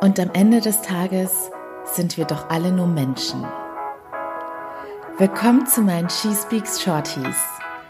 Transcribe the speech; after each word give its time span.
Und 0.00 0.20
am 0.20 0.30
Ende 0.32 0.60
des 0.60 0.80
Tages 0.82 1.50
sind 1.84 2.16
wir 2.16 2.24
doch 2.24 2.50
alle 2.50 2.70
nur 2.70 2.86
Menschen. 2.86 3.44
Willkommen 5.18 5.66
zu 5.66 5.80
meinen 5.80 6.08
She 6.08 6.32
Speaks 6.36 6.80
Shorties. 6.80 7.36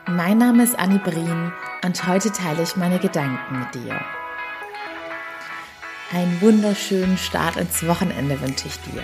Mein 0.06 0.38
Name 0.38 0.62
ist 0.62 0.79
Annie 0.79 1.00
Brien 1.00 1.52
und 1.84 2.06
heute 2.06 2.32
teile 2.32 2.62
ich 2.62 2.76
meine 2.76 2.98
Gedanken 2.98 3.58
mit 3.58 3.74
dir. 3.74 4.00
Einen 6.10 6.40
wunderschönen 6.40 7.18
Start 7.18 7.56
ins 7.56 7.87
Wochenende 7.87 8.40
wünsche 8.40 8.69
ich 8.69 8.81
dir. 8.81 9.03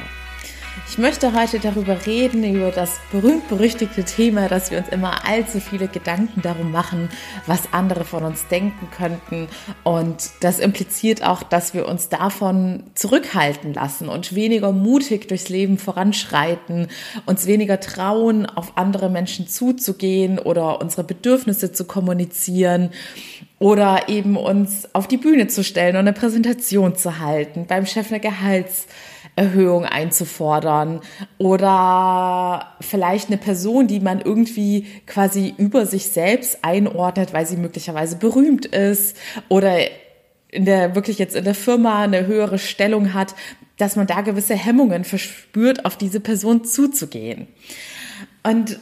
Ich 0.88 0.98
möchte 0.98 1.32
heute 1.32 1.60
darüber 1.60 2.04
reden, 2.04 2.44
über 2.44 2.70
das 2.70 2.98
berühmt-berüchtigte 3.10 4.04
Thema, 4.04 4.48
dass 4.48 4.70
wir 4.70 4.78
uns 4.78 4.88
immer 4.88 5.26
allzu 5.26 5.60
viele 5.60 5.88
Gedanken 5.88 6.42
darum 6.42 6.72
machen, 6.72 7.08
was 7.46 7.72
andere 7.72 8.04
von 8.04 8.24
uns 8.24 8.46
denken 8.48 8.88
könnten. 8.96 9.48
Und 9.82 10.30
das 10.40 10.58
impliziert 10.58 11.24
auch, 11.24 11.42
dass 11.42 11.74
wir 11.74 11.88
uns 11.88 12.08
davon 12.08 12.84
zurückhalten 12.94 13.72
lassen 13.72 14.08
und 14.08 14.34
weniger 14.34 14.72
mutig 14.72 15.28
durchs 15.28 15.48
Leben 15.48 15.78
voranschreiten, 15.78 16.88
uns 17.24 17.46
weniger 17.46 17.80
trauen, 17.80 18.46
auf 18.46 18.76
andere 18.76 19.10
Menschen 19.10 19.46
zuzugehen 19.46 20.38
oder 20.38 20.80
unsere 20.80 21.04
Bedürfnisse 21.04 21.72
zu 21.72 21.84
kommunizieren 21.84 22.90
oder 23.58 24.08
eben 24.08 24.36
uns 24.36 24.88
auf 24.92 25.08
die 25.08 25.16
Bühne 25.16 25.46
zu 25.46 25.64
stellen 25.64 25.94
und 25.94 26.00
eine 26.00 26.12
Präsentation 26.12 26.96
zu 26.96 27.20
halten, 27.20 27.66
beim 27.66 27.86
Chef 27.86 28.10
eine 28.10 28.20
Gehalts 28.20 28.86
Erhöhung 29.36 29.84
einzufordern 29.84 31.00
oder 31.38 32.74
vielleicht 32.80 33.28
eine 33.28 33.38
Person, 33.38 33.86
die 33.86 34.00
man 34.00 34.20
irgendwie 34.20 34.86
quasi 35.06 35.54
über 35.56 35.86
sich 35.86 36.08
selbst 36.08 36.58
einordnet, 36.62 37.32
weil 37.32 37.46
sie 37.46 37.56
möglicherweise 37.56 38.16
berühmt 38.16 38.66
ist 38.66 39.16
oder 39.48 39.76
in 40.48 40.64
der 40.64 40.94
wirklich 40.94 41.18
jetzt 41.18 41.34
in 41.34 41.44
der 41.44 41.54
Firma 41.54 42.04
eine 42.04 42.26
höhere 42.26 42.58
Stellung 42.58 43.12
hat, 43.12 43.34
dass 43.76 43.96
man 43.96 44.06
da 44.06 44.20
gewisse 44.20 44.54
Hemmungen 44.54 45.02
verspürt, 45.02 45.84
auf 45.84 45.96
diese 45.96 46.20
Person 46.20 46.64
zuzugehen. 46.64 47.48
Und 48.44 48.78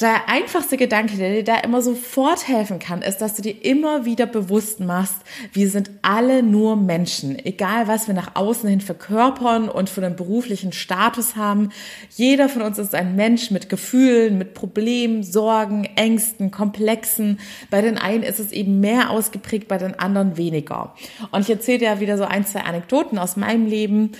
der 0.00 0.28
einfachste 0.28 0.76
Gedanke, 0.76 1.16
der 1.16 1.30
dir 1.30 1.44
da 1.44 1.56
immer 1.58 1.80
sofort 1.80 2.48
helfen 2.48 2.78
kann, 2.78 3.02
ist, 3.02 3.18
dass 3.18 3.34
du 3.34 3.42
dir 3.42 3.64
immer 3.64 4.04
wieder 4.04 4.26
bewusst 4.26 4.80
machst, 4.80 5.16
wir 5.52 5.68
sind 5.68 5.90
alle 6.02 6.42
nur 6.42 6.76
Menschen. 6.76 7.38
Egal, 7.38 7.86
was 7.88 8.08
wir 8.08 8.14
nach 8.14 8.34
außen 8.34 8.68
hin 8.68 8.80
verkörpern 8.80 9.68
und 9.68 9.88
für 9.88 10.04
einen 10.04 10.16
beruflichen 10.16 10.72
Status 10.72 11.36
haben. 11.36 11.70
Jeder 12.10 12.48
von 12.48 12.62
uns 12.62 12.78
ist 12.78 12.94
ein 12.94 13.14
Mensch 13.14 13.50
mit 13.50 13.68
Gefühlen, 13.68 14.38
mit 14.38 14.54
Problemen, 14.54 15.22
Sorgen, 15.22 15.84
Ängsten, 15.94 16.50
Komplexen. 16.50 17.38
Bei 17.70 17.80
den 17.80 17.98
einen 17.98 18.24
ist 18.24 18.40
es 18.40 18.50
eben 18.50 18.80
mehr 18.80 19.10
ausgeprägt, 19.10 19.68
bei 19.68 19.78
den 19.78 19.98
anderen 19.98 20.36
weniger. 20.36 20.94
Und 21.30 21.42
ich 21.42 21.50
erzähle 21.50 21.78
dir 21.78 21.84
ja 21.84 22.00
wieder 22.00 22.18
so 22.18 22.24
ein, 22.24 22.44
zwei 22.44 22.62
Anekdoten 22.62 23.18
aus 23.18 23.36
meinem 23.36 23.66
Leben 23.66 24.12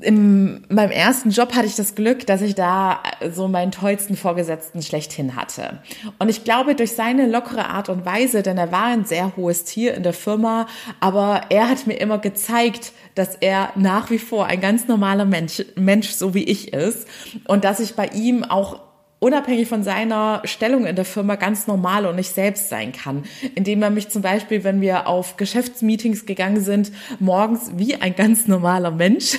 in 0.00 0.62
meinem 0.68 0.90
ersten 0.90 1.30
Job 1.30 1.54
hatte 1.54 1.66
ich 1.66 1.76
das 1.76 1.94
Glück, 1.94 2.26
dass 2.26 2.42
ich 2.42 2.56
da 2.56 3.00
so 3.30 3.46
meinen 3.46 3.70
tollsten 3.70 4.16
Vorgesetzten 4.16 4.82
schlechthin 4.82 5.36
hatte. 5.36 5.78
Und 6.18 6.28
ich 6.28 6.42
glaube, 6.42 6.74
durch 6.74 6.92
seine 6.92 7.26
lockere 7.26 7.68
Art 7.68 7.88
und 7.88 8.04
Weise, 8.04 8.42
denn 8.42 8.58
er 8.58 8.72
war 8.72 8.86
ein 8.86 9.04
sehr 9.04 9.36
hohes 9.36 9.64
Tier 9.64 9.94
in 9.94 10.02
der 10.02 10.12
Firma, 10.12 10.66
aber 10.98 11.42
er 11.50 11.68
hat 11.68 11.86
mir 11.86 11.94
immer 11.94 12.18
gezeigt, 12.18 12.92
dass 13.14 13.36
er 13.36 13.70
nach 13.76 14.10
wie 14.10 14.18
vor 14.18 14.46
ein 14.46 14.60
ganz 14.60 14.88
normaler 14.88 15.26
Mensch, 15.26 15.64
Mensch 15.76 16.10
so 16.10 16.34
wie 16.34 16.44
ich 16.44 16.72
ist 16.72 17.06
und 17.46 17.62
dass 17.62 17.78
ich 17.78 17.94
bei 17.94 18.08
ihm 18.08 18.42
auch 18.42 18.80
unabhängig 19.24 19.68
von 19.68 19.82
seiner 19.82 20.42
Stellung 20.44 20.84
in 20.84 20.96
der 20.96 21.06
Firma 21.06 21.36
ganz 21.36 21.66
normal 21.66 22.04
und 22.04 22.16
nicht 22.16 22.34
selbst 22.34 22.68
sein 22.68 22.92
kann. 22.92 23.24
Indem 23.54 23.82
er 23.82 23.88
mich 23.88 24.10
zum 24.10 24.20
Beispiel, 24.20 24.64
wenn 24.64 24.82
wir 24.82 25.06
auf 25.06 25.38
Geschäftsmeetings 25.38 26.26
gegangen 26.26 26.60
sind, 26.60 26.92
morgens 27.20 27.70
wie 27.76 27.94
ein 27.94 28.14
ganz 28.14 28.46
normaler 28.48 28.90
Mensch 28.90 29.38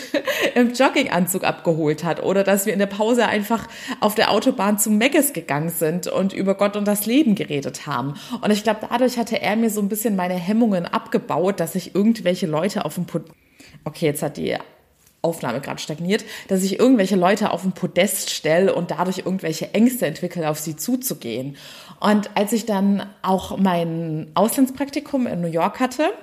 im 0.56 0.73
Jogginganzug 0.73 1.44
abgeholt 1.44 2.03
hat 2.03 2.23
oder 2.23 2.44
dass 2.44 2.66
wir 2.66 2.73
in 2.73 2.80
der 2.80 2.86
Pause 2.88 3.28
einfach 3.28 3.67
auf 4.00 4.16
der 4.16 4.31
Autobahn 4.31 4.80
zum 4.80 4.97
Megas 4.97 5.34
gegangen 5.34 5.70
sind 5.70 6.08
und 6.08 6.34
über 6.34 6.56
Gott 6.56 6.78
und 6.78 6.88
das 6.88 7.06
Leben 7.06 7.35
geredet 7.35 7.85
haben. 7.85 8.16
Und 8.41 8.52
ich 8.52 8.63
glaube, 8.63 8.88
dadurch 8.90 9.18
hatte 9.18 9.41
er 9.41 9.57
mir 9.57 9.69
so 9.69 9.81
ein 9.81 9.90
bisschen 9.90 10.16
meine 10.16 10.35
Hemmungen 10.35 10.85
abgebaut, 10.85 11.59
dass 11.59 11.75
ich 11.75 11.94
irgendwelche 11.94 12.47
Leute 12.47 12.85
auf 12.85 12.96
dem 12.96 13.06
Put 13.06 13.25
Okay, 13.84 14.06
jetzt 14.06 14.24
hat 14.24 14.38
die 14.38 14.56
Aufnahme 15.22 15.59
gerade 15.59 15.79
stagniert, 15.79 16.24
dass 16.47 16.63
ich 16.63 16.79
irgendwelche 16.79 17.16
Leute 17.16 17.52
auf 17.52 17.63
den 17.63 17.74
Podest 17.74 18.29
stelle 18.29 18.74
und 18.74 18.91
dadurch 18.91 19.19
irgendwelche 19.19 19.74
Ängste 19.74 20.06
entwickle, 20.06 20.50
auf 20.50 20.59
sie 20.59 20.75
zuzugehen. 20.75 21.58
Und 22.00 22.29
als 22.35 22.53
ich 22.53 22.66
dann 22.66 23.08
auch 23.22 23.58
mein 23.58 24.31
Auslandspraktikum 24.35 25.28
in 25.28 25.41
New 25.41 25.47
York 25.47 25.79
hatte, 25.79 26.13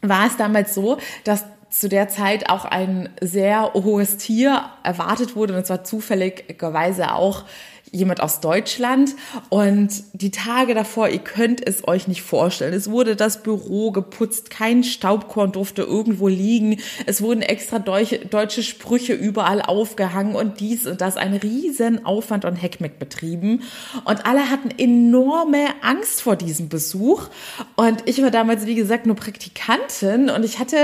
war 0.00 0.26
es 0.26 0.36
damals 0.36 0.74
so, 0.74 0.98
dass 1.24 1.44
zu 1.70 1.88
der 1.88 2.08
Zeit 2.08 2.50
auch 2.50 2.64
ein 2.64 3.08
sehr 3.20 3.72
hohes 3.74 4.16
Tier 4.16 4.64
erwartet 4.82 5.36
wurde 5.36 5.54
und 5.54 5.60
es 5.60 5.70
war 5.70 5.84
zufälligerweise 5.84 7.12
auch 7.12 7.44
jemand 7.92 8.20
aus 8.20 8.40
Deutschland 8.40 9.14
und 9.48 9.90
die 10.12 10.30
Tage 10.30 10.74
davor, 10.74 11.08
ihr 11.08 11.18
könnt 11.20 11.66
es 11.66 11.86
euch 11.86 12.08
nicht 12.08 12.22
vorstellen. 12.22 12.72
Es 12.72 12.90
wurde 12.90 13.16
das 13.16 13.42
Büro 13.42 13.92
geputzt, 13.92 14.50
kein 14.50 14.84
Staubkorn 14.84 15.52
durfte 15.52 15.82
irgendwo 15.82 16.28
liegen. 16.28 16.78
Es 17.06 17.22
wurden 17.22 17.42
extra 17.42 17.78
deutsche 17.78 18.62
Sprüche 18.62 19.14
überall 19.14 19.62
aufgehangen 19.62 20.34
und 20.34 20.60
dies 20.60 20.86
und 20.86 21.00
das. 21.00 21.16
Ein 21.16 21.34
riesen 21.34 22.04
Aufwand 22.04 22.44
und 22.44 22.56
Heckmeck 22.56 22.98
betrieben. 22.98 23.62
Und 24.04 24.26
alle 24.26 24.50
hatten 24.50 24.70
enorme 24.76 25.66
Angst 25.82 26.22
vor 26.22 26.36
diesem 26.36 26.68
Besuch. 26.68 27.28
Und 27.76 28.02
ich 28.06 28.22
war 28.22 28.30
damals, 28.30 28.66
wie 28.66 28.74
gesagt, 28.74 29.06
nur 29.06 29.16
Praktikantin 29.16 30.30
und 30.30 30.44
ich 30.44 30.58
hatte 30.58 30.76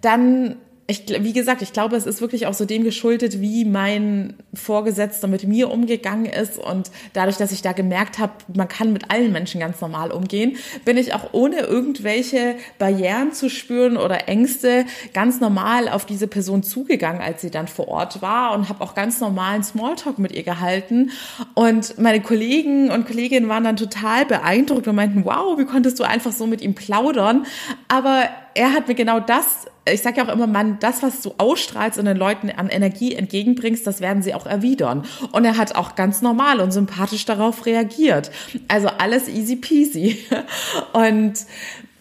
dann 0.00 0.56
ich, 0.90 1.04
wie 1.22 1.34
gesagt, 1.34 1.60
ich 1.60 1.74
glaube, 1.74 1.96
es 1.96 2.06
ist 2.06 2.22
wirklich 2.22 2.46
auch 2.46 2.54
so 2.54 2.64
dem 2.64 2.82
geschuldet, 2.82 3.42
wie 3.42 3.66
mein 3.66 4.32
Vorgesetzter 4.54 5.28
mit 5.28 5.46
mir 5.46 5.70
umgegangen 5.70 6.24
ist. 6.24 6.56
Und 6.56 6.90
dadurch, 7.12 7.36
dass 7.36 7.52
ich 7.52 7.60
da 7.60 7.72
gemerkt 7.72 8.18
habe, 8.18 8.32
man 8.54 8.68
kann 8.68 8.94
mit 8.94 9.10
allen 9.10 9.30
Menschen 9.30 9.60
ganz 9.60 9.82
normal 9.82 10.10
umgehen, 10.10 10.56
bin 10.86 10.96
ich 10.96 11.12
auch 11.12 11.34
ohne 11.34 11.58
irgendwelche 11.58 12.56
Barrieren 12.78 13.32
zu 13.32 13.50
spüren 13.50 13.98
oder 13.98 14.28
Ängste 14.28 14.86
ganz 15.12 15.40
normal 15.40 15.90
auf 15.90 16.06
diese 16.06 16.26
Person 16.26 16.62
zugegangen, 16.62 17.20
als 17.20 17.42
sie 17.42 17.50
dann 17.50 17.68
vor 17.68 17.88
Ort 17.88 18.22
war 18.22 18.54
und 18.54 18.70
habe 18.70 18.82
auch 18.82 18.94
ganz 18.94 19.20
normalen 19.20 19.62
Smalltalk 19.62 20.18
mit 20.18 20.32
ihr 20.32 20.42
gehalten. 20.42 21.10
Und 21.52 21.98
meine 21.98 22.22
Kollegen 22.22 22.90
und 22.90 23.06
Kolleginnen 23.06 23.50
waren 23.50 23.64
dann 23.64 23.76
total 23.76 24.24
beeindruckt 24.24 24.88
und 24.88 24.94
meinten, 24.96 25.26
wow, 25.26 25.58
wie 25.58 25.66
konntest 25.66 26.00
du 26.00 26.04
einfach 26.04 26.32
so 26.32 26.46
mit 26.46 26.62
ihm 26.62 26.74
plaudern? 26.74 27.44
Aber 27.88 28.22
er 28.54 28.72
hat 28.72 28.88
mir 28.88 28.94
genau 28.94 29.20
das 29.20 29.66
ich 29.92 30.02
sage 30.02 30.18
ja 30.18 30.24
auch 30.24 30.32
immer, 30.32 30.46
man, 30.46 30.78
das, 30.78 31.02
was 31.02 31.20
du 31.22 31.34
ausstrahlst 31.38 31.98
und 31.98 32.04
den 32.04 32.16
Leuten 32.16 32.50
an 32.50 32.68
Energie 32.68 33.14
entgegenbringst, 33.14 33.86
das 33.86 34.00
werden 34.00 34.22
sie 34.22 34.34
auch 34.34 34.46
erwidern. 34.46 35.04
Und 35.32 35.44
er 35.44 35.56
hat 35.56 35.74
auch 35.74 35.94
ganz 35.94 36.22
normal 36.22 36.60
und 36.60 36.72
sympathisch 36.72 37.24
darauf 37.24 37.66
reagiert. 37.66 38.30
Also 38.68 38.88
alles 38.88 39.28
easy 39.28 39.56
peasy. 39.56 40.18
Und 40.92 41.34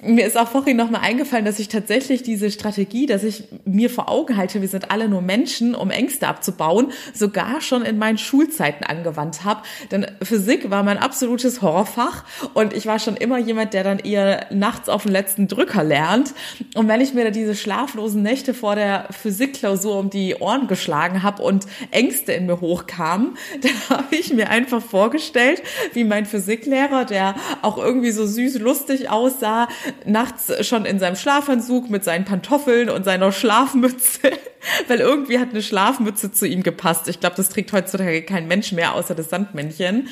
mir 0.07 0.25
ist 0.25 0.37
auch 0.37 0.47
vorhin 0.47 0.77
nochmal 0.77 1.01
eingefallen, 1.01 1.45
dass 1.45 1.59
ich 1.59 1.67
tatsächlich 1.67 2.23
diese 2.23 2.49
Strategie, 2.49 3.05
dass 3.05 3.23
ich 3.23 3.43
mir 3.65 3.89
vor 3.89 4.09
Augen 4.09 4.37
halte, 4.37 4.61
wir 4.61 4.67
sind 4.67 4.91
alle 4.91 5.09
nur 5.09 5.21
Menschen, 5.21 5.75
um 5.75 5.91
Ängste 5.91 6.27
abzubauen, 6.27 6.91
sogar 7.13 7.61
schon 7.61 7.83
in 7.83 7.97
meinen 7.97 8.17
Schulzeiten 8.17 8.83
angewandt 8.83 9.43
habe. 9.43 9.61
Denn 9.91 10.07
Physik 10.21 10.69
war 10.69 10.83
mein 10.83 10.97
absolutes 10.97 11.61
Horrorfach 11.61 12.23
und 12.53 12.73
ich 12.73 12.85
war 12.85 12.99
schon 12.99 13.17
immer 13.17 13.37
jemand, 13.37 13.73
der 13.73 13.83
dann 13.83 13.99
eher 13.99 14.47
nachts 14.51 14.89
auf 14.89 15.03
den 15.03 15.11
letzten 15.11 15.47
Drücker 15.47 15.83
lernt. 15.83 16.33
Und 16.75 16.87
wenn 16.87 17.01
ich 17.01 17.13
mir 17.13 17.25
da 17.25 17.31
diese 17.31 17.55
schlaflosen 17.55 18.21
Nächte 18.21 18.53
vor 18.53 18.75
der 18.75 19.07
Physikklausur 19.11 19.99
um 19.99 20.09
die 20.09 20.35
Ohren 20.35 20.67
geschlagen 20.67 21.23
habe 21.23 21.43
und 21.43 21.65
Ängste 21.91 22.33
in 22.33 22.45
mir 22.45 22.61
hochkamen, 22.61 23.37
dann 23.61 23.97
habe 23.97 24.15
ich 24.15 24.33
mir 24.33 24.49
einfach 24.49 24.81
vorgestellt, 24.81 25.61
wie 25.93 26.03
mein 26.03 26.25
Physiklehrer, 26.25 27.05
der 27.05 27.35
auch 27.61 27.77
irgendwie 27.77 28.11
so 28.11 28.25
süß 28.25 28.59
lustig 28.59 29.09
aussah, 29.09 29.67
nachts 30.05 30.65
schon 30.67 30.85
in 30.85 30.99
seinem 30.99 31.15
Schlafanzug 31.15 31.89
mit 31.89 32.03
seinen 32.03 32.25
Pantoffeln 32.25 32.89
und 32.89 33.03
seiner 33.03 33.31
Schlafmütze, 33.31 34.31
weil 34.87 34.99
irgendwie 34.99 35.39
hat 35.39 35.49
eine 35.51 35.61
Schlafmütze 35.61 36.31
zu 36.31 36.47
ihm 36.47 36.63
gepasst. 36.63 37.07
Ich 37.07 37.19
glaube, 37.19 37.35
das 37.35 37.49
trägt 37.49 37.73
heutzutage 37.73 38.21
kein 38.21 38.47
Mensch 38.47 38.71
mehr, 38.71 38.93
außer 38.95 39.15
das 39.15 39.29
Sandmännchen. 39.29 40.09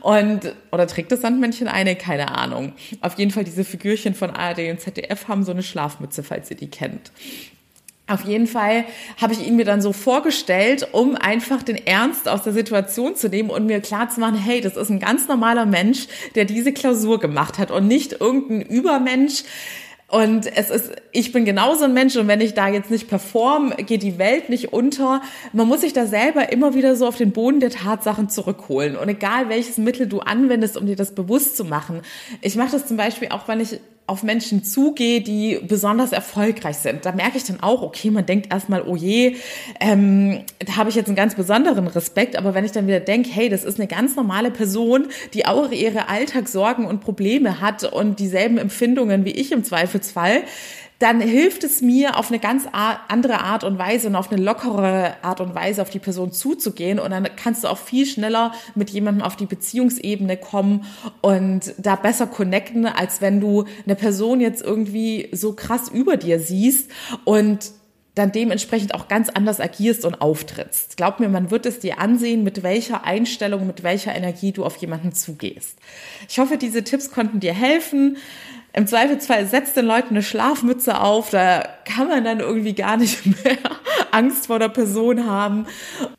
Und, 0.00 0.54
oder 0.70 0.86
trägt 0.86 1.12
das 1.12 1.20
Sandmännchen 1.20 1.68
eine? 1.68 1.96
Keine 1.96 2.36
Ahnung. 2.36 2.74
Auf 3.00 3.18
jeden 3.18 3.30
Fall 3.30 3.44
diese 3.44 3.64
Figürchen 3.64 4.14
von 4.14 4.30
ARD 4.30 4.70
und 4.70 4.80
ZDF 4.80 5.28
haben 5.28 5.44
so 5.44 5.52
eine 5.52 5.62
Schlafmütze, 5.62 6.22
falls 6.22 6.50
ihr 6.50 6.56
die 6.56 6.70
kennt. 6.70 7.12
Auf 8.12 8.24
jeden 8.26 8.46
Fall 8.46 8.84
habe 9.20 9.32
ich 9.32 9.46
ihn 9.46 9.56
mir 9.56 9.64
dann 9.64 9.80
so 9.80 9.94
vorgestellt, 9.94 10.88
um 10.92 11.16
einfach 11.16 11.62
den 11.62 11.76
Ernst 11.86 12.28
aus 12.28 12.42
der 12.42 12.52
Situation 12.52 13.16
zu 13.16 13.28
nehmen 13.28 13.48
und 13.48 13.64
mir 13.64 13.80
klar 13.80 14.10
zu 14.10 14.20
machen, 14.20 14.36
hey, 14.36 14.60
das 14.60 14.76
ist 14.76 14.90
ein 14.90 15.00
ganz 15.00 15.28
normaler 15.28 15.64
Mensch, 15.64 16.08
der 16.34 16.44
diese 16.44 16.72
Klausur 16.72 17.20
gemacht 17.20 17.58
hat 17.58 17.70
und 17.70 17.88
nicht 17.88 18.20
irgendein 18.20 18.62
Übermensch, 18.62 19.44
und 20.12 20.46
es 20.58 20.68
ist, 20.68 20.92
ich 21.12 21.32
bin 21.32 21.46
genauso 21.46 21.84
ein 21.84 21.94
Mensch 21.94 22.16
und 22.16 22.28
wenn 22.28 22.42
ich 22.42 22.52
da 22.52 22.68
jetzt 22.68 22.90
nicht 22.90 23.08
perform, 23.08 23.72
geht 23.78 24.02
die 24.02 24.18
Welt 24.18 24.50
nicht 24.50 24.70
unter. 24.74 25.22
Man 25.54 25.66
muss 25.66 25.80
sich 25.80 25.94
da 25.94 26.04
selber 26.04 26.52
immer 26.52 26.74
wieder 26.74 26.96
so 26.96 27.06
auf 27.06 27.16
den 27.16 27.32
Boden 27.32 27.60
der 27.60 27.70
Tatsachen 27.70 28.28
zurückholen. 28.28 28.94
Und 28.94 29.08
egal 29.08 29.48
welches 29.48 29.78
Mittel 29.78 30.06
du 30.06 30.20
anwendest, 30.20 30.76
um 30.76 30.84
dir 30.84 30.96
das 30.96 31.14
bewusst 31.14 31.56
zu 31.56 31.64
machen. 31.64 32.02
Ich 32.42 32.56
mache 32.56 32.72
das 32.72 32.86
zum 32.86 32.98
Beispiel 32.98 33.28
auch, 33.30 33.48
wenn 33.48 33.60
ich 33.60 33.80
auf 34.06 34.22
Menschen 34.22 34.64
zugehe, 34.64 35.20
die 35.20 35.60
besonders 35.62 36.12
erfolgreich 36.12 36.78
sind, 36.78 37.06
da 37.06 37.12
merke 37.12 37.38
ich 37.38 37.44
dann 37.44 37.60
auch, 37.60 37.82
okay, 37.82 38.10
man 38.10 38.26
denkt 38.26 38.52
erstmal, 38.52 38.82
oh 38.82 38.96
je, 38.96 39.36
ähm, 39.80 40.40
da 40.58 40.76
habe 40.76 40.90
ich 40.90 40.96
jetzt 40.96 41.06
einen 41.06 41.16
ganz 41.16 41.34
besonderen 41.34 41.86
Respekt. 41.86 42.36
Aber 42.36 42.52
wenn 42.54 42.64
ich 42.64 42.72
dann 42.72 42.86
wieder 42.86 43.00
denke, 43.00 43.30
hey, 43.30 43.48
das 43.48 43.64
ist 43.64 43.78
eine 43.78 43.88
ganz 43.88 44.16
normale 44.16 44.50
Person, 44.50 45.06
die 45.34 45.46
auch 45.46 45.70
ihre 45.70 46.08
Alltagssorgen 46.08 46.84
und 46.84 47.00
Probleme 47.00 47.60
hat 47.60 47.84
und 47.84 48.18
dieselben 48.18 48.58
Empfindungen 48.58 49.24
wie 49.24 49.30
ich 49.30 49.52
im 49.52 49.62
Zweifelsfall, 49.62 50.42
dann 51.02 51.20
hilft 51.20 51.64
es 51.64 51.82
mir 51.82 52.16
auf 52.16 52.28
eine 52.28 52.38
ganz 52.38 52.64
andere 53.08 53.40
Art 53.40 53.64
und 53.64 53.76
Weise 53.76 54.06
und 54.06 54.14
auf 54.14 54.30
eine 54.30 54.40
lockere 54.40 55.16
Art 55.22 55.40
und 55.40 55.52
Weise 55.52 55.82
auf 55.82 55.90
die 55.90 55.98
Person 55.98 56.30
zuzugehen 56.30 57.00
und 57.00 57.10
dann 57.10 57.28
kannst 57.34 57.64
du 57.64 57.68
auch 57.68 57.78
viel 57.78 58.06
schneller 58.06 58.52
mit 58.76 58.90
jemandem 58.90 59.24
auf 59.24 59.34
die 59.34 59.46
Beziehungsebene 59.46 60.36
kommen 60.36 60.84
und 61.20 61.74
da 61.76 61.96
besser 61.96 62.28
connecten, 62.28 62.86
als 62.86 63.20
wenn 63.20 63.40
du 63.40 63.64
eine 63.84 63.96
Person 63.96 64.40
jetzt 64.40 64.62
irgendwie 64.62 65.28
so 65.32 65.54
krass 65.54 65.88
über 65.88 66.16
dir 66.16 66.38
siehst 66.38 66.88
und 67.24 67.72
dann 68.14 68.30
dementsprechend 68.30 68.94
auch 68.94 69.08
ganz 69.08 69.30
anders 69.30 69.58
agierst 69.58 70.04
und 70.04 70.20
auftrittst. 70.20 70.96
Glaub 70.96 71.18
mir, 71.18 71.30
man 71.30 71.50
wird 71.50 71.64
es 71.64 71.78
dir 71.78 71.98
ansehen, 71.98 72.44
mit 72.44 72.62
welcher 72.62 73.04
Einstellung, 73.04 73.66
mit 73.66 73.82
welcher 73.82 74.14
Energie 74.14 74.52
du 74.52 74.64
auf 74.64 74.76
jemanden 74.76 75.12
zugehst. 75.12 75.78
Ich 76.28 76.38
hoffe, 76.38 76.58
diese 76.58 76.84
Tipps 76.84 77.10
konnten 77.10 77.40
dir 77.40 77.54
helfen. 77.54 78.18
Im 78.74 78.86
Zweifelsfall 78.86 79.46
setzt 79.46 79.76
den 79.76 79.84
Leuten 79.84 80.10
eine 80.10 80.22
Schlafmütze 80.22 81.00
auf, 81.00 81.30
da 81.30 81.62
kann 81.84 82.08
man 82.08 82.24
dann 82.24 82.40
irgendwie 82.40 82.74
gar 82.74 82.96
nicht 82.96 83.26
mehr 83.44 83.58
Angst 84.10 84.46
vor 84.46 84.58
der 84.58 84.68
Person 84.68 85.26
haben. 85.26 85.66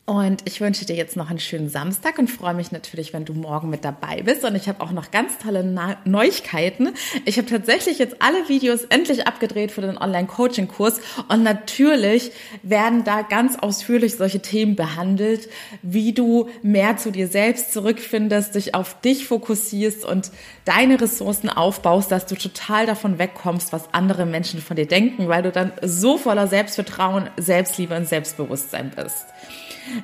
Und 0.06 0.42
ich 0.44 0.60
wünsche 0.60 0.84
dir 0.84 0.98
jetzt 0.98 1.16
noch 1.16 1.30
einen 1.30 1.40
schönen 1.40 1.70
Samstag 1.70 2.20
und 2.20 2.30
freue 2.30 2.54
mich 2.54 2.74
natürlich, 2.74 3.14
wenn 3.14 3.24
du 3.24 3.32
morgen 3.34 3.70
mit 3.70 3.86
dabei 3.86 4.22
bist. 4.22 4.44
Und 4.44 4.54
ich 4.56 4.68
habe 4.68 4.82
auch 4.82 4.92
noch 4.92 5.12
ganz 5.12 5.38
tolle 5.38 5.64
Neuigkeiten. 6.04 6.90
Ich 7.24 7.38
habe 7.38 7.48
tatsächlich 7.48 8.00
jetzt 8.00 8.22
alle 8.22 8.50
Videos 8.50 8.84
endlich 8.84 9.28
abgedreht 9.28 9.72
für 9.72 9.80
den 9.80 9.98
Online-Coaching-Kurs. 9.98 11.00
Und 11.30 11.44
natürlich 11.44 12.32
werden 12.64 13.06
da 13.06 13.22
ganz 13.22 13.58
ausführlich 13.58 14.18
solche 14.18 14.42
Themen 14.42 14.76
behandelt, 14.76 15.48
wie 15.84 16.12
du 16.12 16.50
mehr 16.62 16.98
zu 16.98 17.10
dir 17.10 17.30
selbst 17.30 17.72
zurückfindest, 17.72 18.56
dich 18.56 18.76
auf 18.76 19.00
dich 19.00 19.26
fokussierst 19.26 20.04
und 20.04 20.32
deine 20.66 21.00
Ressourcen 21.00 21.48
aufbaust, 21.48 22.12
dass 22.12 22.26
du 22.26 22.36
total 22.36 22.86
davon 22.86 23.20
wegkommst, 23.20 23.72
was 23.72 23.94
andere 23.94 24.26
Menschen 24.26 24.62
von 24.62 24.76
dir 24.76 24.86
denken, 24.86 25.30
weil 25.30 25.44
du 25.44 25.52
dann 25.54 25.72
so 25.82 26.18
voller 26.18 26.48
Selbstvertrauen, 26.48 27.30
Selbstliebe 27.38 27.96
und 27.96 28.06
Selbstbewusstsein 28.06 28.92
bist. 28.94 29.28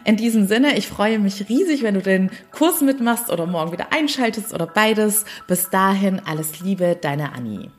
In 0.03 0.17
diesem 0.17 0.47
Sinne, 0.47 0.77
ich 0.77 0.87
freue 0.87 1.19
mich 1.19 1.47
riesig, 1.49 1.83
wenn 1.83 1.95
du 1.95 2.01
den 2.01 2.31
Kurs 2.51 2.81
mitmachst 2.81 3.29
oder 3.29 3.45
morgen 3.45 3.71
wieder 3.71 3.91
einschaltest 3.91 4.53
oder 4.53 4.67
beides. 4.67 5.25
Bis 5.47 5.69
dahin, 5.69 6.21
alles 6.25 6.59
Liebe, 6.59 6.97
deine 6.99 7.33
Annie. 7.33 7.71